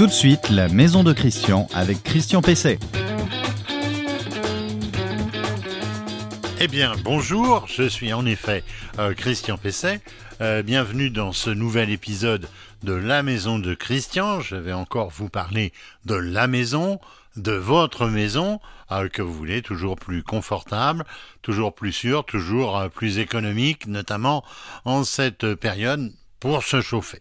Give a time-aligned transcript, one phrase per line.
[0.00, 2.78] Tout de suite, la maison de Christian avec Christian Pesset.
[6.58, 8.64] Eh bien, bonjour, je suis en effet
[8.98, 10.00] euh, Christian Pesset.
[10.40, 12.48] Euh, bienvenue dans ce nouvel épisode
[12.82, 14.40] de La Maison de Christian.
[14.40, 15.70] Je vais encore vous parler
[16.06, 16.98] de la maison,
[17.36, 18.58] de votre maison,
[18.92, 21.04] euh, que vous voulez, toujours plus confortable,
[21.42, 24.44] toujours plus sûr, toujours plus économique, notamment
[24.86, 26.10] en cette période
[26.40, 27.20] pour se chauffer.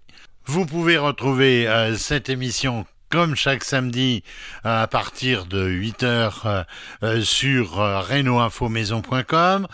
[0.49, 4.23] Vous pouvez retrouver euh, cette émission comme chaque samedi
[4.63, 6.63] à partir de 8 heures euh,
[7.03, 9.67] euh, sur euh, renoinfomaison.com,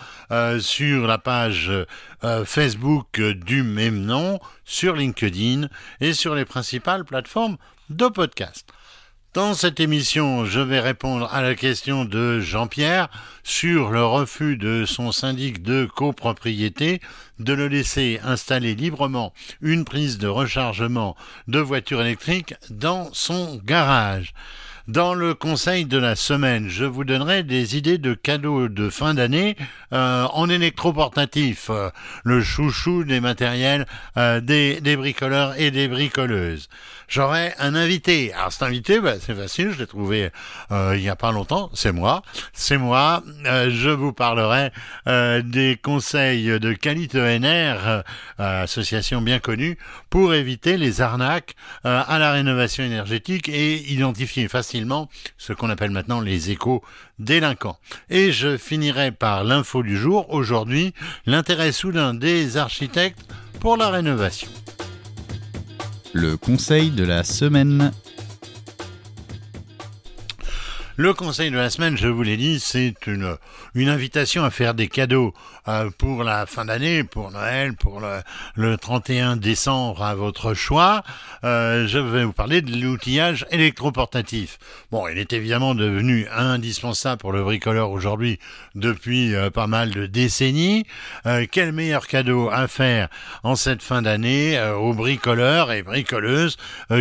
[0.59, 1.71] sur la page
[2.43, 5.69] Facebook du même nom, sur LinkedIn
[6.01, 7.55] et sur les principales plateformes
[7.89, 8.67] de podcast.
[9.35, 13.09] Dans cette émission, je vais répondre à la question de Jean-Pierre
[13.43, 17.01] sur le refus de son syndic de copropriété
[17.39, 21.17] de le laisser installer librement une prise de rechargement
[21.49, 24.33] de voiture électrique dans son garage.
[24.87, 29.15] Dans le conseil de la semaine, je vous donnerai des idées de cadeaux de fin
[29.15, 29.57] d'année
[29.93, 31.89] euh, en électroportatif, euh,
[32.23, 36.69] le chouchou des matériels euh, des, bricoleurs et des bricoleuses
[37.07, 38.31] j'aurai un invité.
[38.33, 40.31] Alors cet invité, ben, c'est facile, je l'ai trouvé
[40.71, 42.23] il n'y a pas longtemps, c'est moi.
[42.51, 44.71] C'est moi, je vous parlerai
[45.05, 48.03] des conseils de Qualité ENR,
[48.39, 49.77] association bien connue,
[50.09, 54.74] pour éviter les arnaques à la rénovation énergétique et identifier facilement
[55.37, 56.83] ce qu'on appelle maintenant les échos
[57.19, 57.77] délinquants.
[58.09, 60.93] Et je finirai par l'info du jour, aujourd'hui,
[61.25, 63.25] l'intérêt soudain des architectes
[63.59, 64.49] pour la rénovation
[66.15, 67.91] le conseil de la semaine.
[70.97, 73.37] Le conseil de la semaine, je vous l'ai dit, c'est une,
[73.75, 75.33] invitation à faire des cadeaux
[75.67, 78.21] euh, pour la fin d'année, pour Noël, pour le,
[78.55, 81.03] le 31 décembre à votre choix.
[81.43, 84.57] Euh, je vais vous parler de l'outillage électroportatif.
[84.89, 88.39] Bon, il est évidemment devenu indispensable pour le bricoleur aujourd'hui
[88.73, 90.85] depuis euh, pas mal de décennies.
[91.51, 93.09] quel meilleur cadeau à faire
[93.43, 96.55] en cette fin d'année aux bricoleurs et bricoleuses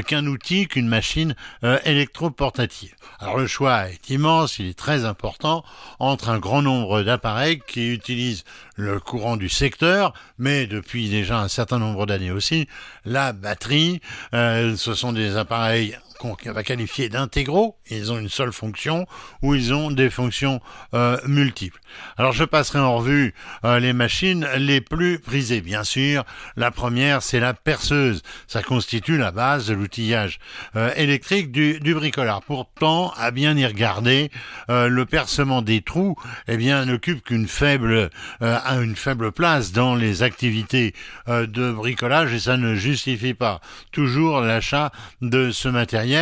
[0.09, 1.37] qu'un outil, qu'une machine
[1.85, 2.95] électroportative?
[3.21, 5.65] Alors le choix est immense, il est très important
[5.99, 8.45] entre un grand nombre d'appareils qui utilisent
[8.77, 12.69] le courant du secteur, mais depuis déjà un certain nombre d'années aussi,
[13.05, 14.01] la batterie.
[14.35, 19.07] Euh, ce sont des appareils qu'on va qualifier d'intégraux, ils ont une seule fonction,
[19.43, 20.61] ou ils ont des fonctions
[20.95, 21.81] euh, multiples.
[22.17, 25.61] Alors je passerai en revue euh, les machines les plus prisées.
[25.61, 26.25] Bien sûr,
[26.57, 28.23] la première, c'est la perceuse.
[28.47, 30.39] Ça constitue la base de l'outillage
[30.77, 32.43] euh, électrique du, du bricolard.
[32.43, 34.31] Pourtant, à bien y regarder,
[34.69, 36.17] le percement des trous,
[36.49, 38.11] eh bien, n'occupe qu'une faible,
[38.41, 40.95] une faible place dans les activités
[41.27, 43.61] de bricolage et ça ne justifie pas
[43.93, 46.14] toujours l'achat de ce matériel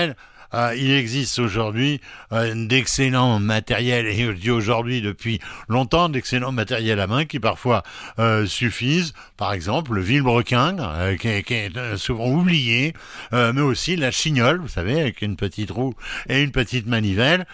[0.54, 2.00] euh, il existe aujourd'hui
[2.32, 7.82] euh, d'excellents matériels, et je dis aujourd'hui depuis longtemps, d'excellents matériels à main qui parfois
[8.18, 9.14] euh, suffisent.
[9.36, 10.76] Par exemple, le vilebrequin,
[11.18, 12.94] qui, est souvent oublié,
[13.32, 15.94] mais aussi la chignole, vous savez, avec une petite roue
[16.28, 17.44] et une petite manivelle.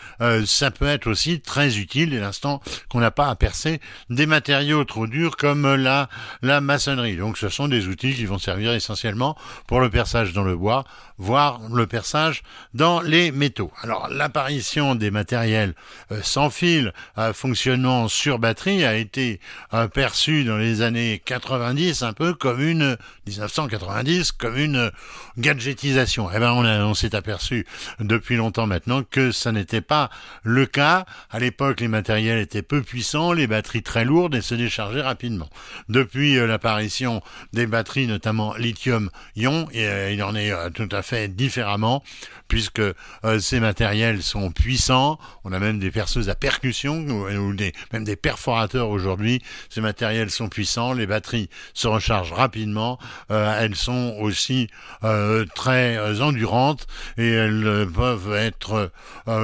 [0.45, 2.61] ça peut être aussi très utile dès l'instant
[2.91, 6.11] qu'on n'a pas à percer des matériaux trop durs comme la,
[6.43, 7.17] la maçonnerie.
[7.17, 9.35] Donc ce sont des outils qui vont servir essentiellement
[9.67, 10.85] pour le perçage dans le bois,
[11.19, 12.43] voire le perçage
[12.75, 13.73] dans les métaux.
[13.83, 15.75] Alors l'apparition des matériels
[16.13, 19.41] euh, sans fil à fonctionnement sur batterie a été
[19.75, 22.97] euh, perçue dans les années 90 un peu comme une
[23.27, 24.93] 1990 comme une
[25.37, 26.29] gadgetisation.
[26.35, 27.67] Eh ben on, on s'est aperçu
[27.99, 30.11] depuis longtemps maintenant que ça n'était pas
[30.45, 31.05] le cas.
[31.31, 35.49] À l'époque, les matériels étaient peu puissants, les batteries très lourdes et se déchargeaient rapidement.
[35.89, 42.03] Depuis euh, l'apparition des batteries, notamment lithium-ion, il en est tout à fait différemment
[42.49, 45.19] puisque euh, ces matériels sont puissants.
[45.45, 49.43] On a même des perceuses à percussion ou, des, même des perforateurs aujourd'hui.
[49.69, 52.99] Ces matériels sont puissants, les batteries se rechargent rapidement,
[53.31, 54.69] euh, elles sont aussi
[55.05, 56.87] euh, très endurantes
[57.19, 58.91] et elles peuvent être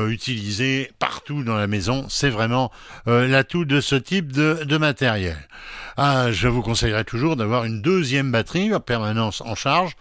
[0.08, 2.06] utilisées partout dans la maison.
[2.08, 2.72] C'est vraiment
[3.06, 5.36] l'atout de ce type de, de matériel.
[5.96, 9.96] Ah, je vous conseillerais toujours d'avoir une deuxième batterie en permanence en charge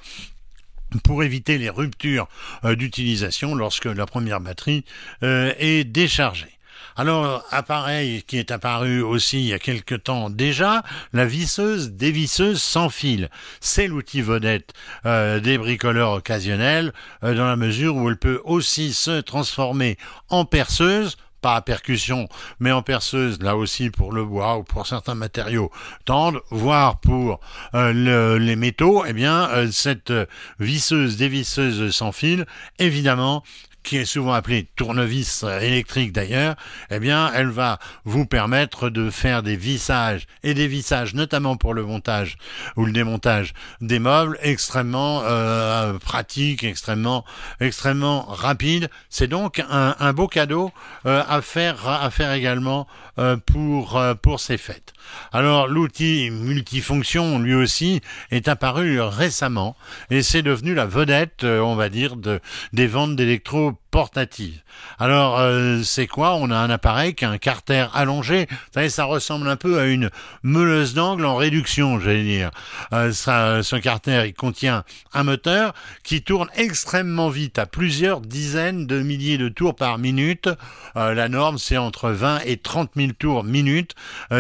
[1.02, 2.28] pour éviter les ruptures
[2.64, 4.86] euh, d'utilisation lorsque la première batterie
[5.24, 6.58] euh, est déchargée.
[6.96, 12.62] Alors, appareil qui est apparu aussi il y a quelque temps déjà, la visseuse dévisseuse
[12.62, 13.30] sans fil.
[13.62, 14.74] C'est l'outil vedette
[15.08, 16.94] euh, des bricoleurs occasionnels
[17.24, 19.98] dans la mesure où elle peut aussi se transformer
[20.30, 22.30] en perceuse pas à percussion,
[22.60, 25.70] mais en perceuse, là aussi pour le bois ou pour certains matériaux.
[26.06, 27.42] Tendres, voire pour
[27.76, 30.14] euh, les métaux, eh bien, euh, cette
[30.60, 32.46] visseuse dévisseuse sans fil,
[32.80, 33.44] évidemment,
[33.84, 36.56] qui est souvent appelée tournevis électrique d'ailleurs,
[36.90, 41.74] eh bien, elle va vous permettre de faire des vissages et des vissages, notamment pour
[41.74, 42.38] le montage
[42.76, 47.26] ou le démontage des meubles, extrêmement euh, pratiques, extrêmement,
[47.60, 48.90] extrêmement rapides.
[49.10, 50.72] C'est donc un, beau cadeau
[51.06, 52.88] euh, à faire, à faire également
[53.20, 54.94] euh, pour pour ces fêtes.
[55.32, 58.02] Alors, l'outil multifonction, lui aussi,
[58.32, 59.76] est apparu récemment
[60.10, 62.40] et c'est devenu la vedette, on va dire, de
[62.72, 64.60] des ventes d'électro were portative.
[64.98, 66.34] Alors, euh, c'est quoi?
[66.34, 68.48] On a un appareil qui a un carter allongé.
[68.50, 70.10] Vous savez, ça ressemble un peu à une
[70.42, 72.50] meuleuse d'angle en réduction, j'allais dire.
[72.92, 78.88] Euh, ça, ce carter, il contient un moteur qui tourne extrêmement vite, à plusieurs dizaines
[78.88, 80.50] de milliers de tours par minute.
[80.96, 83.94] Euh, la norme, c'est entre 20 et 30 000 tours minute.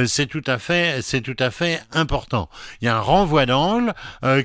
[0.07, 2.49] c'est tout à fait, c'est tout à fait important.
[2.81, 3.94] Il y a un renvoi d'angle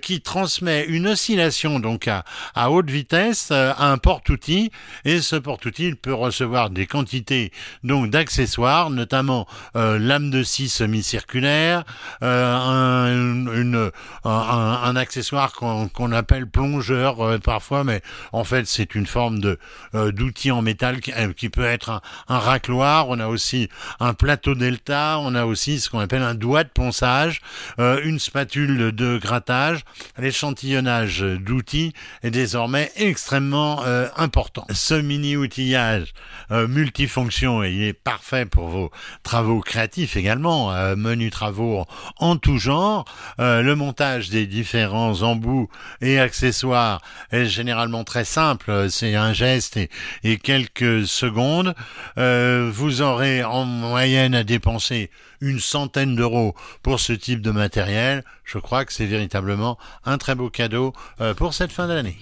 [0.02, 4.70] qui transmet une oscillation donc à, à haute vitesse à un porte-outil
[5.04, 7.52] et ce porte-outil peut recevoir des quantités
[7.84, 9.46] donc d'accessoires, notamment
[9.76, 11.84] euh, lame de scie semi-circulaire,
[12.22, 13.90] euh, un,
[14.24, 18.02] un, accessoire qu'on appelle plongeur euh, parfois, mais
[18.32, 19.58] en fait c'est une forme de
[19.92, 23.08] d'outil en métal qui, peut être un, racloir.
[23.08, 23.68] On a aussi
[24.00, 27.40] un plateau delta, on a aussi ce qu'on appelle un doigt de ponçage,
[27.78, 29.84] une spatule de grattage.
[30.18, 31.92] L'échantillonnage d'outils
[32.22, 33.82] est désormais extrêmement
[34.16, 36.14] important ce mini-outillage
[36.50, 38.90] euh, multifonction, il est parfait pour vos
[39.22, 41.84] travaux créatifs également, euh, menus travaux
[42.18, 43.04] en, tout genre.
[43.38, 45.68] Euh, le montage des différents embouts
[46.00, 47.02] et accessoires
[47.32, 49.90] est généralement très simple, c'est un geste et,
[50.24, 51.74] et quelques secondes.
[52.16, 55.10] vous aurez en moyenne à dépenser
[55.42, 58.24] une centaine d'euros pour ce type de matériel.
[58.44, 59.76] Je crois que c'est véritablement
[60.06, 60.94] un très beau cadeau
[61.36, 62.16] pour cette fin d'année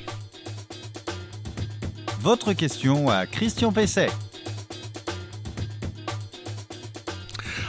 [2.27, 4.11] votre question à Christian Pesset.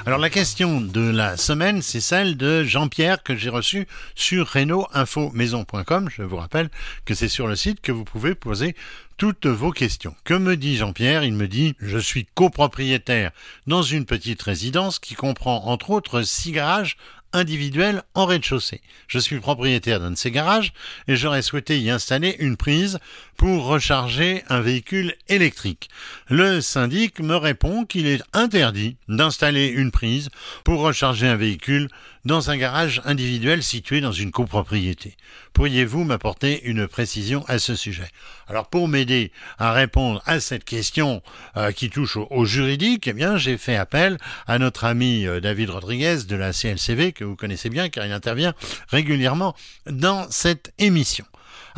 [0.08, 6.10] Alors la question de la semaine, c'est celle de Jean-Pierre que j'ai reçue sur reno-info-maison.com.
[6.10, 6.72] Je vous rappelle
[7.06, 8.76] que c'est sur le site que vous pouvez poser
[9.18, 10.16] toutes vos questions.
[10.24, 11.24] Que me dit Jean-Pierre?
[11.24, 13.30] Il me dit Je suis copropriétaire
[13.68, 16.98] dans une petite résidence qui comprend entre autres six garages
[17.34, 18.82] individuel en rez-de-chaussée.
[19.08, 20.74] Je suis propriétaire d'un de ces garages
[21.08, 23.00] et j'aurais souhaité y installer une prise
[23.38, 25.90] pour recharger un véhicule électrique.
[26.30, 30.30] Le syndic me répond qu'il est interdit d'installer une prise
[30.64, 31.90] pour recharger un véhicule
[32.26, 35.16] dans un garage individuel situé dans une copropriété.
[35.54, 38.10] Pourriez-vous m'apporter une précision à ce sujet?
[38.48, 41.22] Alors pour m'aider à répondre à cette question
[41.56, 44.18] euh, qui touche au, juridique, eh bien j'ai fait appel
[44.48, 48.12] à notre ami euh, David Rodriguez de la CLCV que vous connaissez bien car il
[48.12, 48.54] intervient
[48.90, 49.56] régulièrement
[49.86, 51.26] dans cette émission.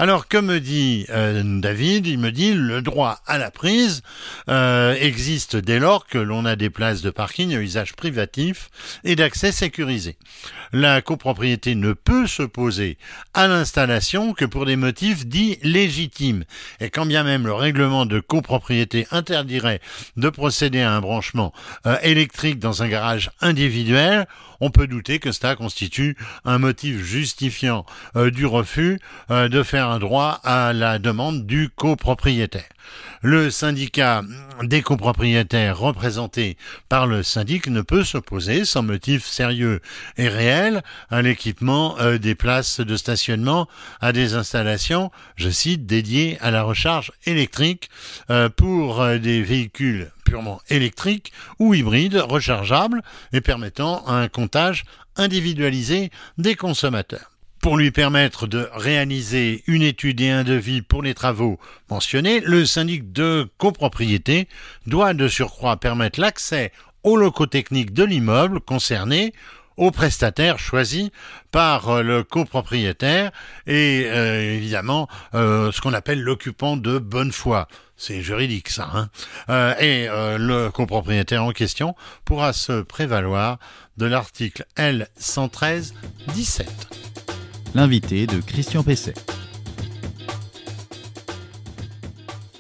[0.02, 2.08] Alors, que me dit euh, David?
[2.08, 4.02] Il me dit le droit à la prise
[4.48, 8.70] euh, existe dès lors que l'on a des places de parking à usage privatif
[9.04, 10.16] et d'accès sécurisé.
[10.72, 12.98] La copropriété ne peut s'opposer
[13.34, 16.46] à l'installation que pour des motifs dits légitimes.
[16.80, 19.82] Et quand bien même le règlement de copropriété interdirait
[20.16, 21.52] de procéder à un branchement
[21.86, 24.28] euh, électrique dans un garage individuel,
[24.62, 27.86] on peut douter que cela constitue un motif justifiant
[28.16, 32.70] du refus de faire un droit à la demande du copropriétaire.
[33.22, 34.24] Le syndicat
[34.64, 36.56] des copropriétaires représenté
[36.88, 39.82] par le syndic ne peut s'opposer sans motif sérieux
[40.16, 43.68] et réel à l'équipement euh, des places de stationnement
[44.00, 47.90] à des installations, je cite, dédiées à la recharge électrique
[48.30, 53.02] euh, pour euh, des véhicules purement électriques ou hybrides rechargeables
[53.34, 54.86] et permettant un comptage
[55.18, 61.14] individualisé des consommateurs pour lui permettre de réaliser une étude et un devis pour les
[61.14, 64.48] travaux mentionnés, le syndic de copropriété
[64.88, 66.72] doit de surcroît permettre l'accès
[67.04, 69.34] aux locaux techniques de l'immeuble concerné
[69.80, 71.10] aux prestataires choisis
[71.52, 73.32] par euh, le copropriétaire
[73.66, 77.68] et euh, évidemment euh, ce qu'on appelle l'occupant de bonne foi.
[77.96, 79.10] C'est juridique ça.
[79.50, 83.60] Hein et le copropriétaire en question pourra se prévaloir
[83.98, 85.94] de l'article L 113
[86.34, 87.39] 17
[87.76, 89.14] l'invité de Christian Pesset.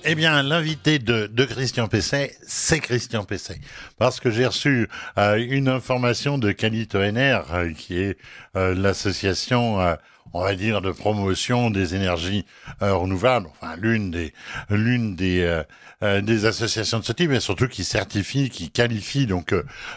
[0.05, 3.59] Eh bien, l'invité de, de Christian Pesset, c'est Christian Pesset.
[3.97, 4.87] Parce que j'ai reçu
[5.17, 8.17] euh, une information de Calito NR, euh, qui est
[8.55, 9.95] euh, l'association, euh,
[10.33, 12.45] on va dire, de promotion des énergies
[12.81, 14.33] euh, renouvelables, enfin l'une des
[14.69, 15.63] l'une des
[16.01, 19.53] des associations de ce type, mais surtout qui certifie, qui qualifie donc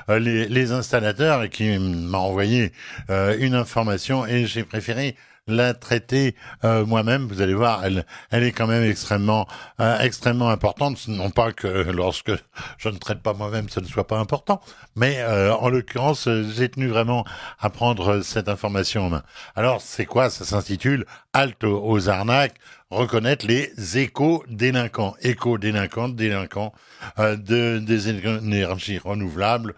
[0.09, 2.73] les, les installateurs et qui m'a envoyé
[3.09, 5.14] une information et j'ai préféré
[5.52, 7.26] la traiter euh, moi-même.
[7.26, 8.04] Vous allez voir, elle,
[8.42, 9.47] est quand même extrêmement,
[9.80, 11.06] euh, extrêmement importante.
[11.09, 12.32] Non pas que lorsque
[12.78, 14.61] je ne traite pas moi-même, ce ne soit pas important,
[14.97, 17.25] mais euh, en l'occurrence, j'ai tenu vraiment
[17.61, 19.23] à prendre cette information en main.
[19.54, 20.30] Alors, c'est quoi?
[20.30, 22.56] Ça s'intitule Halte aux arnaques
[22.90, 26.75] reconnaître les éco-délinquants, éco-délinquants, délinquants
[27.16, 29.75] de, des énergies renouvelables,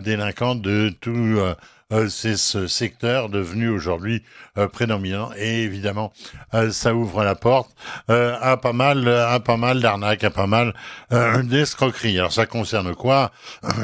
[0.00, 1.40] délinquants de tout
[2.08, 4.22] c'est ce secteur devenu aujourd'hui
[4.58, 6.12] euh, prédominant et évidemment
[6.54, 7.70] euh, ça ouvre la porte
[8.08, 10.74] à pas mal à pas mal d'arnaques, à pas mal
[11.10, 12.18] d'escroqueries.
[12.18, 13.30] Alors ça concerne quoi?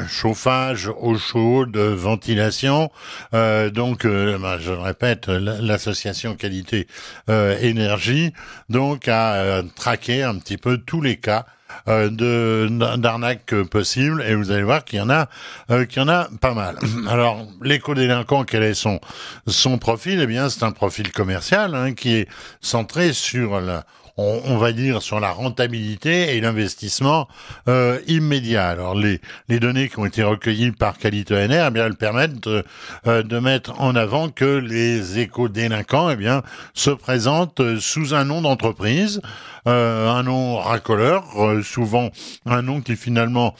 [0.07, 2.91] Chauffage, eau chaude, ventilation.
[3.31, 6.87] donc ben, je le répète, l'association qualité
[7.27, 8.33] énergie
[8.69, 14.63] donc a traqué un petit peu tous les cas euh, d'arnaques possibles et vous allez
[14.63, 15.27] voir qu'il y en a
[15.71, 16.77] euh, qu'il y en a pas mal.
[17.07, 18.99] Alors l'éco-délinquant quel est son
[19.47, 20.19] son profil?
[20.21, 22.27] Eh bien c'est un profil commercial hein, qui est
[22.61, 23.85] centré sur la
[24.19, 27.27] on, va dire sur la rentabilité et l'investissement
[27.67, 28.67] euh, immédiat.
[28.67, 32.41] Alors les, les données qui ont été recueillies par Qualité NR, eh bien elles permettent
[32.41, 32.63] de,
[33.07, 38.41] euh, de mettre en avant que les éco-délinquants eh bien se présentent sous un nom
[38.41, 39.21] d'entreprise,
[39.67, 41.25] euh, un nom racoleur,
[41.63, 42.09] souvent
[42.45, 43.55] un nom qui finalement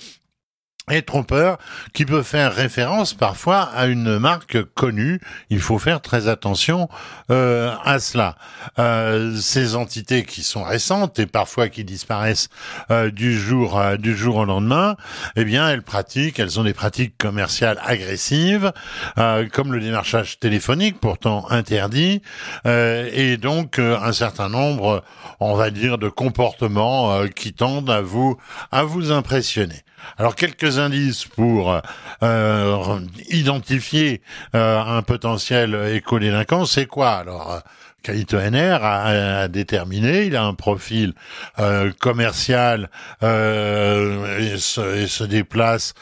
[0.89, 1.57] et trompeur
[1.93, 5.19] qui peut faire référence parfois à une marque connue.
[5.49, 6.89] Il faut faire très attention
[7.31, 8.35] euh, à cela.
[8.77, 12.49] Euh, ces entités qui sont récentes et parfois qui disparaissent
[12.91, 14.95] euh, du jour euh, du jour au lendemain,
[15.35, 18.71] eh bien elles pratiquent, elles ont des pratiques commerciales agressives,
[19.17, 22.21] euh, comme le démarchage téléphonique pourtant interdit,
[22.65, 25.03] euh, et donc un certain nombre,
[25.39, 28.37] on va dire, de comportements qui tendent à vous
[28.71, 29.83] à vous impressionner.
[30.17, 31.81] Alors quelques indices pour
[32.23, 34.21] euh, identifier
[34.55, 37.11] euh, un potentiel éco-délinquant, c'est quoi?
[37.11, 37.61] Alors
[38.03, 41.13] Calito NR a, déterminé, il a un profil
[41.59, 42.89] euh, commercial
[43.21, 45.93] et se, et, se, déplace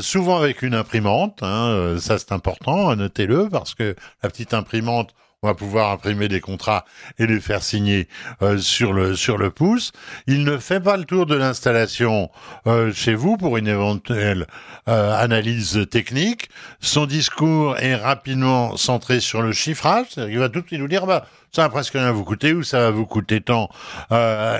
[0.00, 5.14] souvent avec une imprimante, hein, ça c'est important, notez-le, parce que la petite imprimante
[5.44, 6.84] on va pouvoir imprimer des contrats
[7.20, 8.08] et les faire signer
[8.42, 9.92] euh, sur le sur le pouce.
[10.26, 12.28] Il ne fait pas le tour de l'installation
[12.66, 14.48] euh, chez vous pour une éventuelle
[14.88, 16.50] euh, analyse technique.
[16.80, 20.06] Son discours est rapidement centré sur le chiffrage.
[20.16, 22.62] Il va tout de suite nous dire bah ça va presque rien vous coûter ou
[22.62, 23.68] ça va vous coûter tant,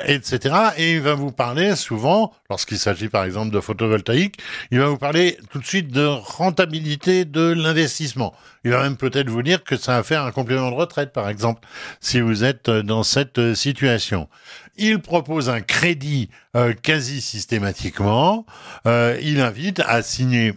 [0.07, 0.55] etc.
[0.77, 4.39] Et il va vous parler souvent, lorsqu'il s'agit par exemple de photovoltaïque,
[4.71, 8.35] il va vous parler tout de suite de rentabilité de l'investissement.
[8.65, 11.29] Il va même peut-être vous dire que ça va faire un complément de retraite, par
[11.29, 11.67] exemple,
[12.01, 14.29] si vous êtes euh, dans cette euh, situation.
[14.79, 18.47] Il propose un crédit euh, quasi systématiquement.
[18.87, 20.55] il invite à signer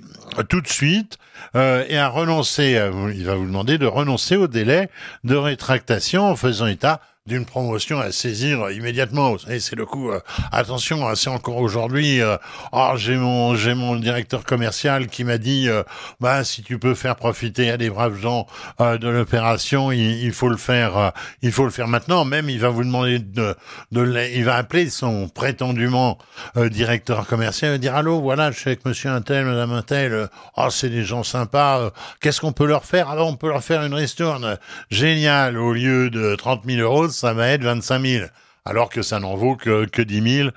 [0.50, 1.18] tout de suite
[1.56, 2.80] et à renoncer.
[3.14, 4.90] il va vous demander de renoncer au délai
[5.24, 9.36] de rétractation en faisant état d'une promotion à saisir immédiatement.
[9.38, 10.10] C'est le coup.
[10.10, 10.20] Euh,
[10.52, 12.20] attention, hein, c'est encore aujourd'hui.
[12.20, 12.36] Euh,
[12.72, 15.84] oh, j'ai mon j'ai mon directeur commercial qui m'a dit, euh,
[16.20, 18.48] bah si tu peux faire profiter à des braves gens
[18.80, 21.12] de l'opération, il, faut le faire.
[21.44, 22.26] il faut le faire maintenant.
[22.26, 23.56] Même il va vous demander de,
[23.92, 26.18] de il va appeler son prétendument
[26.56, 30.28] directeur commercial et dire allô, voilà, je suis avec Monsieur Intel, Madame Intel.
[30.58, 31.92] oh, c'est des gens sympas.
[32.20, 33.10] Qu'est-ce qu'on peut leur faire?
[33.10, 34.58] Alors on peut leur faire une ristourne
[34.90, 38.26] géniale au lieu de 30 000 euros ça va être 25 000
[38.64, 40.50] alors que ça n'en vaut que, que 10 000,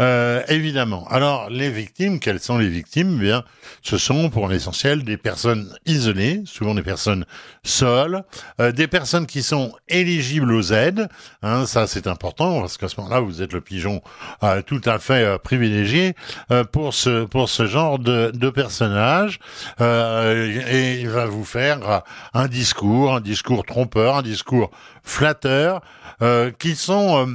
[0.00, 1.06] euh, évidemment.
[1.08, 3.18] Alors, les victimes, quelles sont les victimes?
[3.20, 3.44] Eh Bien,
[3.82, 7.24] ce sont pour l'essentiel des personnes isolées, souvent des personnes
[7.62, 8.24] seules,
[8.60, 11.08] euh, des personnes qui sont éligibles aux aides.
[11.42, 14.02] Hein, ça, c'est important parce qu'à ce moment-là, vous êtes le pigeon
[14.42, 16.16] euh, tout à fait euh, privilégié
[16.50, 19.38] euh, pour ce pour ce genre de, de personnage.
[19.80, 22.02] et il va vous faire
[22.34, 24.70] un discours, un discours trompeur, un discours
[25.04, 25.80] flatteur,
[26.58, 27.26] qui sont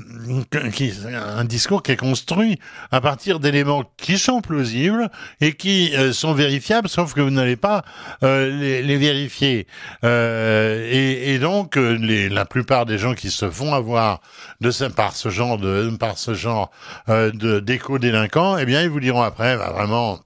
[0.71, 2.59] qui, un discours qui est construit
[2.91, 5.09] à partir d'éléments qui sont plausibles
[5.41, 7.83] et qui euh, sont vérifiables, sauf que vous n'allez pas
[8.23, 9.67] euh, les, les, vérifier.
[10.03, 14.21] Euh, et, et, donc, les, la plupart des gens qui se font avoir
[14.61, 16.71] de ce, par ce genre de par ce genre
[17.07, 20.19] de d'éco délinquants, eh bien, ils vous diront après, bah, vraiment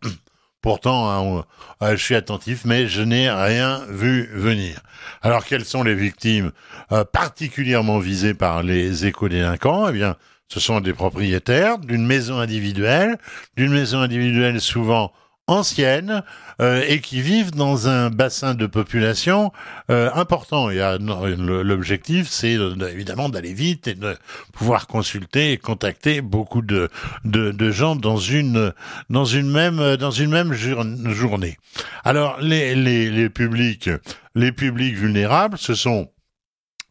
[0.61, 1.43] Pourtant, hein,
[1.81, 4.79] euh, je suis attentif, mais je n'ai rien vu venir.
[5.23, 6.51] Alors, quelles sont les victimes
[6.91, 9.89] euh, particulièrement visées par les éco-délinquants?
[9.89, 10.15] Eh bien,
[10.47, 13.17] ce sont des propriétaires d'une maison individuelle,
[13.57, 15.11] d'une maison individuelle souvent
[15.51, 16.23] anciennes
[16.61, 19.51] euh, et qui vivent dans un bassin de population
[19.89, 20.67] euh, important.
[20.67, 22.57] A l'objectif, c'est
[22.91, 24.17] évidemment d'aller vite et de
[24.53, 26.89] pouvoir consulter et contacter beaucoup de,
[27.25, 28.73] de, de, gens dans une
[29.09, 31.57] dans une même dans une même journée.
[32.03, 33.89] Alors les, les les publics
[34.35, 36.09] les publics vulnérables, ce sont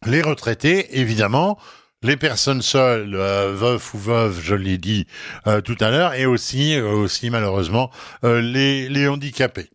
[0.05, 1.57] les retraités évidemment
[2.03, 5.05] les personnes seules, euh, veufs ou veuves, je l'ai dit
[5.47, 7.91] euh, tout à l'heure, et aussi, euh, aussi malheureusement,
[8.23, 9.69] les, les handicapés.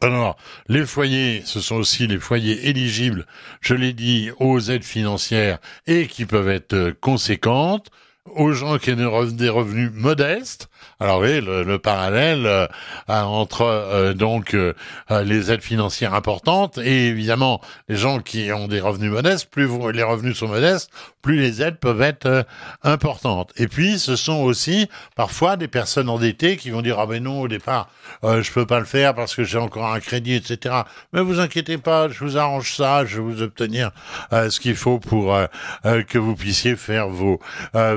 [0.00, 0.36] Alors,
[0.68, 3.26] les foyers, ce sont aussi les foyers éligibles,
[3.60, 7.90] je l'ai dit, aux aides financières et qui peuvent être conséquentes
[8.26, 10.67] aux gens qui ont des revenus modestes.
[11.00, 12.66] Alors oui, le, parallèle euh,
[13.06, 14.74] entre euh, donc euh,
[15.24, 20.02] les aides financières importantes et évidemment les gens qui ont des revenus modestes, plus les
[20.02, 20.90] revenus sont modestes,
[21.22, 22.44] plus les aides peuvent être
[22.82, 23.52] importantes.
[23.56, 27.42] Et puis ce sont aussi parfois des personnes endettées qui vont dire ah ben non
[27.42, 27.88] au départ
[28.24, 30.74] je peux pas le faire parce que j'ai encore un crédit etc.
[31.12, 33.92] Mais vous inquiétez pas, je vous arrange ça, je vais vous obtenir
[34.32, 35.38] ce qu'il faut pour
[35.84, 37.38] que vous puissiez faire vos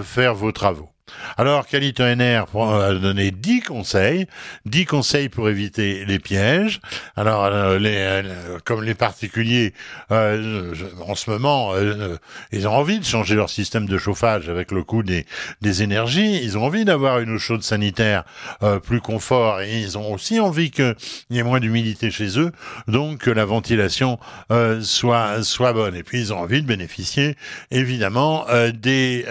[0.03, 0.90] faire vos travaux.
[1.37, 4.27] Alors, Calito NR a donné 10 conseils,
[4.65, 6.79] 10 conseils pour éviter les pièges.
[7.15, 9.73] Alors, euh, les, euh, comme les particuliers,
[10.11, 10.73] euh,
[11.07, 11.73] en ce moment,
[12.51, 15.25] ils ont envie de changer leur système de chauffage avec le coût des,
[15.61, 16.41] des énergies.
[16.43, 18.23] Ils ont envie d'avoir une eau chaude sanitaire
[18.83, 20.95] plus confort et ils ont aussi envie qu'il
[21.29, 22.51] y ait moins d'humidité chez eux,
[22.87, 24.19] donc que la ventilation
[24.81, 25.95] soit soit bonne.
[25.95, 27.35] Et puis, ils ont envie de bénéficier,
[27.71, 29.25] évidemment, des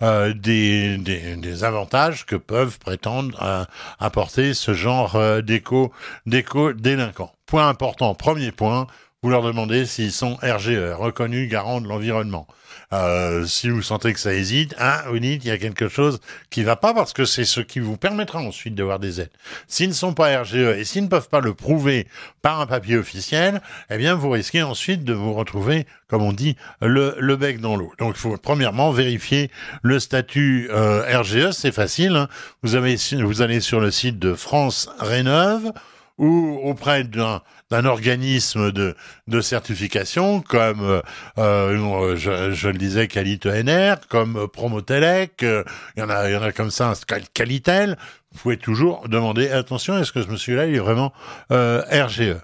[0.00, 3.64] des des, avantages que peuvent prétendre euh,
[4.00, 5.92] apporter ce genre euh, d'éco
[6.26, 7.32] d'éco délinquants.
[7.46, 8.86] Point important, premier point,
[9.24, 12.46] vous leur demandez s'ils sont RGE, reconnus garants de l'environnement.
[12.92, 16.20] Euh, si vous sentez que ça hésite, hein, vous dites il y a quelque chose
[16.50, 19.30] qui va pas parce que c'est ce qui vous permettra ensuite d'avoir des aides.
[19.66, 22.06] S'ils ne sont pas RGE et s'ils ne peuvent pas le prouver
[22.42, 26.56] par un papier officiel, eh bien vous risquez ensuite de vous retrouver, comme on dit,
[26.82, 27.94] le, le bec dans l'eau.
[27.98, 29.50] Donc il faut premièrement vérifier
[29.82, 32.14] le statut euh, RGE, c'est facile.
[32.16, 32.28] Hein.
[32.62, 35.72] Vous avez vous allez sur le site de France Rénove
[36.18, 37.40] ou auprès d'un
[37.84, 38.94] organisme de,
[39.40, 41.02] certification comme euh,
[41.38, 45.64] euh je, le disais Qualité NR, comme Promotelec, euh,
[45.96, 46.92] il y en a y en a comme ça
[47.34, 47.96] Qualitel.
[48.32, 51.12] Vous pouvez toujours demander attention est-ce que ce monsieur-là il est vraiment
[51.50, 52.36] RGE.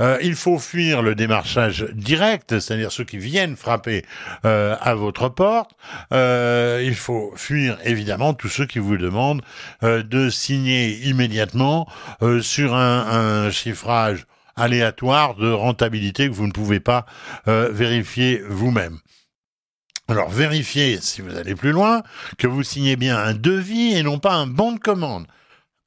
[0.00, 4.04] Euh, il faut fuir le démarchage direct, c'est-à-dire ceux qui viennent frapper
[4.44, 5.72] euh, à votre porte.
[6.12, 9.42] Euh, il faut fuir évidemment tous ceux qui vous demandent
[9.82, 11.88] de signer immédiatement
[12.40, 14.26] sur un, un chiffrage
[14.56, 17.06] aléatoire de rentabilité que vous ne pouvez pas
[17.46, 18.98] vérifier vous-même.
[20.08, 22.02] Alors vérifiez, si vous allez plus loin,
[22.38, 25.26] que vous signez bien un devis et non pas un bon de commande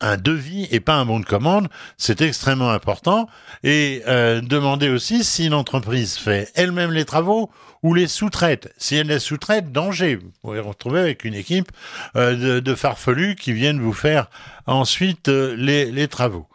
[0.01, 3.27] un devis et pas un bon de commande, c'est extrêmement important.
[3.63, 7.51] Et euh, demandez aussi si l'entreprise fait elle-même les travaux
[7.83, 8.73] ou les sous-traite.
[8.77, 10.15] Si elle les sous-traite, danger.
[10.15, 11.71] Vous pouvez vous retrouver avec une équipe
[12.15, 14.29] euh, de, farfelus qui viennent vous faire
[14.65, 16.47] ensuite euh, les, les, travaux.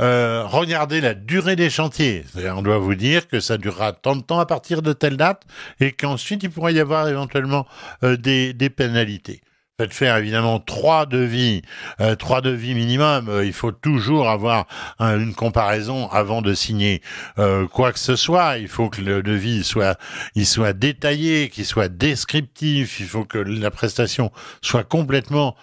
[0.00, 2.24] Euh, regardez la durée des chantiers.
[2.36, 5.42] On doit vous dire que ça durera tant de temps à partir de telle date
[5.80, 7.66] et qu'ensuite il pourrait y avoir éventuellement
[8.02, 9.42] des, des pénalités.
[9.80, 11.62] Faites faire évidemment trois devis,
[12.02, 13.30] euh, trois devis minimum.
[13.30, 14.66] Euh, il faut toujours avoir
[15.00, 17.00] une comparaison avant de signer
[17.38, 18.58] euh, quoi que ce soit.
[18.58, 19.98] Il faut que le devis soit,
[20.34, 23.00] il soit détaillé, qu'il soit descriptif.
[23.00, 25.56] Il faut que la prestation soit complètement,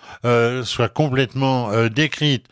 [0.64, 2.48] soit complètement décrite,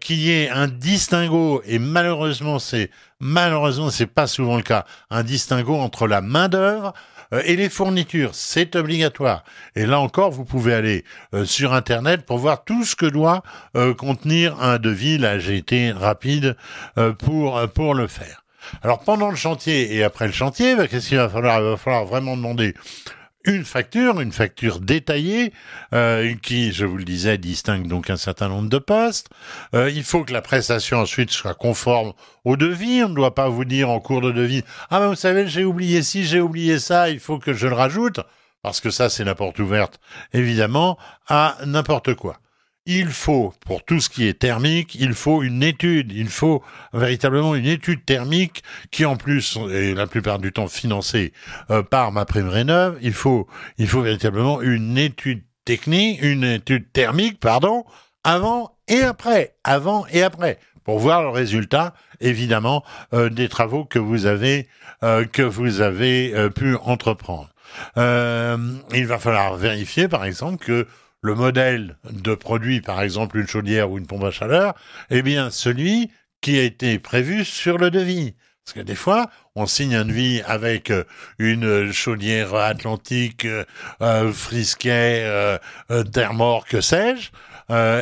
[0.00, 1.62] qu'il y ait un distinguo.
[1.64, 4.84] Et malheureusement, c'est malheureusement c'est pas souvent le cas.
[5.10, 6.92] Un distinguo entre la main d'œuvre
[7.44, 9.44] et les fournitures, c'est obligatoire.
[9.76, 13.42] Et là encore, vous pouvez aller euh, sur Internet pour voir tout ce que doit
[13.76, 15.18] euh, contenir un devis.
[15.18, 16.56] Là, j'ai été rapide
[17.18, 18.44] pour, pour le faire.
[18.82, 21.58] Alors pendant le chantier et après le chantier, bah, qu'est-ce qu'il va falloir?
[21.60, 22.74] Il va falloir vraiment demander
[23.48, 25.52] une facture, une facture détaillée,
[25.92, 29.28] euh, qui, je vous le disais, distingue donc un certain nombre de postes.
[29.74, 32.12] Euh, il faut que la prestation ensuite soit conforme
[32.44, 33.02] au devis.
[33.04, 35.64] On ne doit pas vous dire en cours de devis, ah ben vous savez, j'ai
[35.64, 38.20] oublié ci, j'ai oublié ça, il faut que je le rajoute,
[38.62, 40.00] parce que ça c'est la porte ouverte,
[40.32, 42.38] évidemment, à n'importe quoi
[42.88, 46.62] il faut, pour tout ce qui est thermique, il faut une étude, il faut
[46.94, 51.34] véritablement une étude thermique qui en plus est la plupart du temps financée
[51.70, 52.96] euh, par ma prime rénov.
[53.02, 53.46] Il faut,
[53.76, 57.84] il faut véritablement une étude technique, une étude thermique, pardon,
[58.24, 63.98] avant et après, avant et après, pour voir le résultat, évidemment, euh, des travaux que
[63.98, 64.66] vous avez
[65.02, 67.50] euh, que vous avez pu entreprendre.
[67.96, 70.86] il va falloir vérifier, par exemple, que
[71.20, 74.74] le modèle de produit, par exemple une chaudière ou une pompe à chaleur,
[75.10, 78.34] est bien celui qui a été prévu sur le devis.
[78.64, 80.92] Parce que des fois, on signe un devis avec
[81.38, 83.46] une chaudière atlantique,
[84.02, 85.58] euh, frisquet, euh,
[86.12, 87.30] thermor, que sais-je,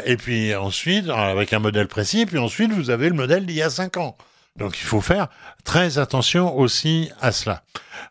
[0.05, 3.63] et puis ensuite, avec un modèle précis, puis ensuite, vous avez le modèle d'il y
[3.63, 4.17] a cinq ans.
[4.57, 5.29] Donc il faut faire
[5.65, 7.63] très attention aussi à cela.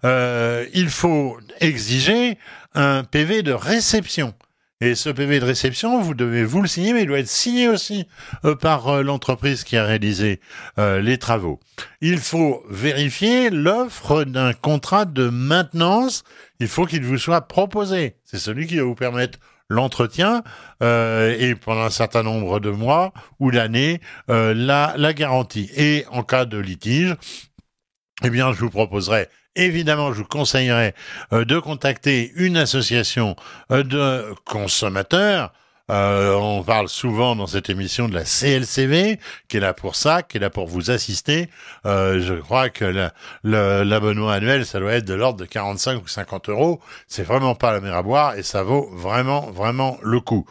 [0.04, 2.38] Euh, il faut exiger
[2.74, 4.34] un PV de réception.
[4.82, 7.68] Et ce PV de réception, vous devez vous le signer, mais il doit être signé
[7.68, 8.08] aussi
[8.44, 10.40] euh, par euh, l'entreprise qui a réalisé
[10.78, 11.60] les travaux.
[12.02, 16.24] Il faut vérifier l'offre d'un contrat de maintenance.
[16.60, 18.16] Il faut qu'il vous soit proposé.
[18.24, 20.44] C'est celui qui va vous permettre l'entretien
[20.84, 25.70] euh, et pendant un certain nombre de mois ou d'années euh, la, la garantie.
[25.76, 27.16] Et en cas de litige,
[28.24, 30.94] eh bien, je vous proposerai Évidemment, je vous conseillerais
[31.34, 33.36] euh, de contacter une association
[33.70, 35.52] de consommateurs
[35.92, 40.24] euh, on parle souvent dans cette émission de la CLCV, qui est là pour ça,
[40.24, 41.50] qui est là pour vous assister.
[41.86, 43.10] Euh, je crois que
[43.44, 46.80] l'abonnement annuel, ça doit être de l'ordre de 45 ou 50 euros.
[47.08, 50.46] C'est vraiment pas la mer à boire et ça vaut vraiment, vraiment le coup.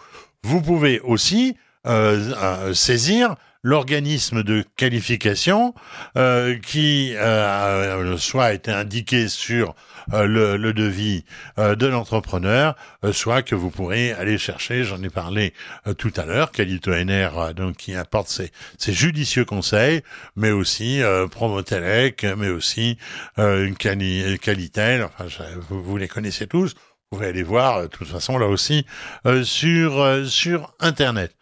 [0.45, 3.35] Vous pouvez aussi euh, saisir
[3.65, 5.75] l'organisme de qualification
[6.17, 9.75] euh, qui euh, soit a été indiqué sur
[10.13, 11.25] euh, le, le, devis
[11.59, 12.77] euh, de l'entrepreneur,
[13.13, 15.55] soit que vous pourrez aller chercher, j'en ai parlé
[15.97, 20.03] tout à l'heure, Calito NR donc qui apporte ses, ses, judicieux conseils,
[20.37, 21.01] mais aussi
[21.31, 22.99] Promotelec, mais aussi
[23.79, 25.25] Cali, Calitel, enfin
[25.71, 28.85] vous, vous, les connaissez tous, vous pouvez aller voir de toute façon là aussi
[29.45, 31.35] sur sur internet.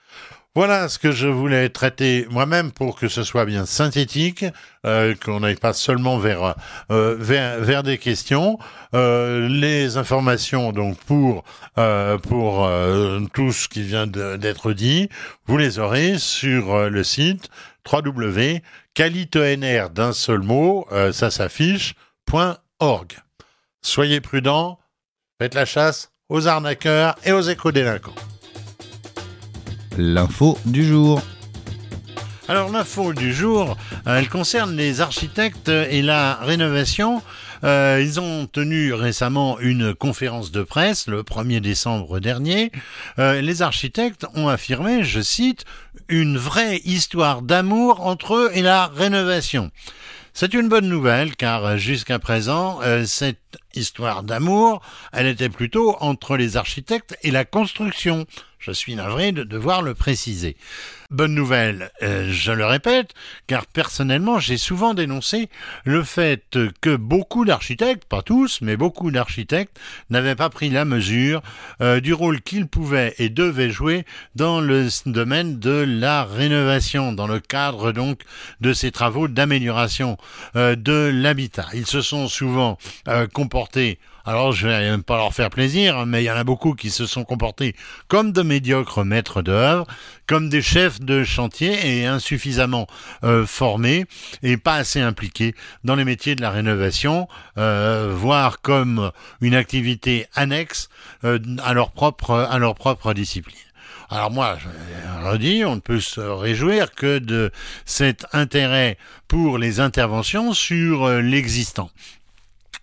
[0.55, 4.45] Voilà ce que je voulais traiter moi-même pour que ce soit bien synthétique,
[4.85, 6.57] euh, qu'on n'aille pas seulement vers,
[6.91, 8.59] euh, vers, des questions.
[8.95, 11.45] Euh, les informations donc pour
[11.79, 12.69] euh, pour
[13.33, 15.09] tout ce qui vient d'être dit,
[15.47, 17.49] vous les aurez sur le site
[17.91, 21.95] www.calitenr d'un seul mot, ça s'affiche
[22.79, 23.17] .org.
[23.81, 24.79] Soyez prudents,
[25.41, 28.32] faites la chasse aux arnaqueurs et aux éco-délinquants
[29.99, 31.23] l'info du jour.
[32.49, 33.77] Alors l'info du jour,
[34.07, 37.23] euh, elle concerne les architectes et la rénovation.
[37.65, 42.73] Euh, ils ont tenu récemment une conférence de presse le 1er décembre dernier.
[43.19, 45.65] Euh, les architectes ont affirmé, je cite,
[46.09, 49.71] une vraie histoire d'amour entre eux et la rénovation.
[50.35, 54.81] C'est une bonne nouvelle car jusqu'à présent, cette histoire d'amour,
[55.13, 58.27] elle était plutôt entre les architectes et la construction.
[58.63, 60.57] Je suis navré de devoir le préciser.
[61.11, 63.13] Bonne nouvelle, euh, je le répète,
[63.49, 65.49] car personnellement j'ai souvent dénoncé
[65.85, 71.43] le fait que beaucoup d'architectes, pas tous, mais beaucoup d'architectes, n'avaient pas pris la mesure
[71.81, 77.27] euh, du rôle qu'ils pouvaient et devaient jouer dans le domaine de la rénovation, dans
[77.27, 78.21] le cadre donc
[78.61, 80.19] de ces travaux d'amélioration
[80.55, 81.67] euh, de l'habitat.
[81.75, 82.79] Ils se sont souvent
[83.33, 86.91] comportés alors je vais pas leur faire plaisir, mais il y en a beaucoup qui
[86.91, 87.75] se sont comportés
[88.09, 89.87] comme de médiocres maîtres d'œuvre,
[90.27, 92.87] comme des chefs de chantier et insuffisamment
[93.25, 94.07] euh, formés
[94.43, 100.27] et pas assez impliqués dans les métiers de la rénovation, euh, voire comme une activité
[100.35, 100.89] annexe
[101.25, 103.57] euh, à leur propre à leur propre discipline.
[104.09, 107.51] Alors moi, je redis, on ne peut se réjouir que de
[107.87, 111.91] cet intérêt pour les interventions sur l'existant.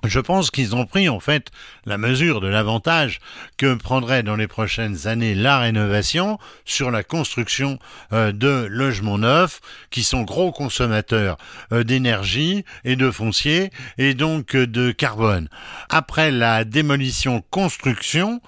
[0.05, 1.51] Je pense qu'ils ont pris en fait
[1.85, 3.19] la mesure de l'avantage
[3.57, 7.79] que prendrait dans les prochaines années la rénovation sur la construction
[8.13, 9.59] euh, de logements neufs
[9.89, 11.37] qui sont gros consommateurs
[11.73, 15.49] euh, d'énergie et de foncier et donc euh, de carbone.
[15.89, 18.41] Après la démolition construction,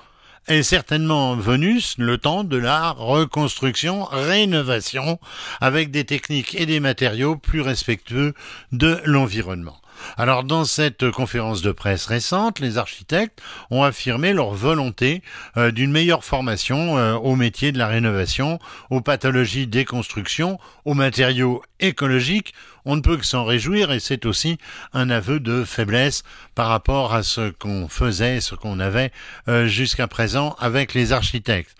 [0.48, 5.20] est certainement venu le temps de la reconstruction, rénovation,
[5.60, 8.34] avec des techniques et des matériaux plus respectueux
[8.72, 9.80] de l'environnement.
[10.18, 15.22] Alors dans cette conférence de presse récente, les architectes ont affirmé leur volonté
[15.58, 18.60] euh, d'une meilleure formation euh, au métier de la rénovation,
[18.90, 22.54] aux pathologies des constructions, aux matériaux écologiques.
[22.86, 24.58] On ne peut que s'en réjouir et c'est aussi
[24.94, 26.24] un aveu de faiblesse
[26.56, 29.12] par rapport à ce qu'on faisait, ce qu'on avait
[29.48, 31.76] euh, jusqu'à présent avec les architectes.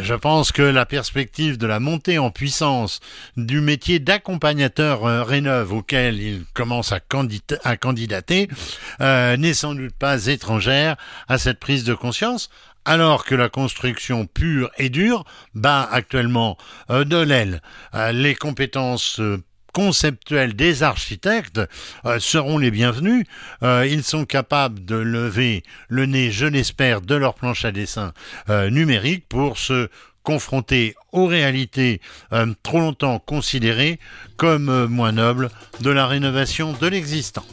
[0.00, 2.98] Je pense que la perspective de la montée en puissance
[3.36, 8.48] du métier d'accompagnateur euh, rénove auquel il commence à, candidater
[9.00, 10.96] euh, n'est sans doute pas étrangère
[11.28, 12.50] à cette prise de conscience
[12.84, 16.58] alors que la construction pure et dure bat actuellement
[16.90, 17.62] euh, de l'aile.
[18.12, 19.20] Les compétences
[19.74, 21.60] euh, conceptuelles des architectes
[22.18, 23.26] seront les bienvenus.
[23.62, 28.12] ils sont capables de lever le nez, je l'espère, de leur planche à dessin
[28.48, 29.88] numérique pour se
[30.22, 32.00] confronter aux réalités
[32.62, 33.98] trop longtemps considérées
[34.36, 37.44] comme moins nobles de la rénovation de l'existant.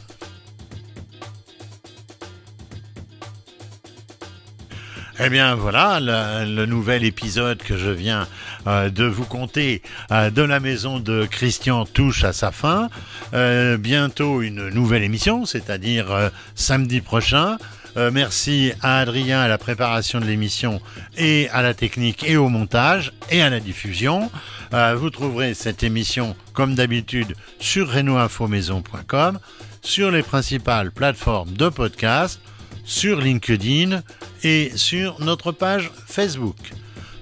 [5.24, 8.26] Eh bien voilà, le, nouvel épisode que je viens
[8.66, 9.80] euh, de vous conter
[10.10, 12.90] euh, de la maison de Christian touche à sa fin.
[13.32, 17.56] Euh, bientôt une nouvelle émission, c'est-à-dire samedi prochain.
[17.94, 20.80] merci à Adrien à la préparation de l'émission
[21.16, 24.28] et à la technique et au montage et à la diffusion.
[24.72, 29.38] vous trouverez cette émission comme d'habitude sur renoinfomaison.com,
[29.82, 32.40] sur les principales plateformes de podcast
[32.84, 34.02] sur LinkedIn
[34.42, 36.56] et sur notre page Facebook.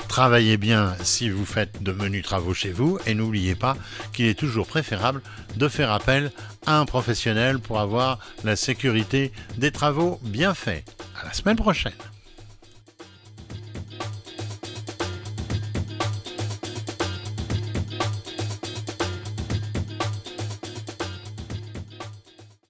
[0.09, 3.77] Travaillez bien si vous faites de menus travaux chez vous et n'oubliez pas
[4.13, 5.23] qu'il est toujours préférable
[5.57, 6.33] de faire appel
[6.67, 10.85] à un professionnel pour avoir la sécurité des travaux bien faits.
[11.21, 11.93] À la semaine prochaine.